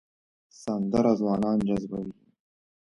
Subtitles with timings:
[0.61, 2.13] سندره ځوانان جذبوي